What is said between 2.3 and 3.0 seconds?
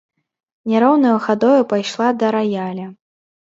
раяля.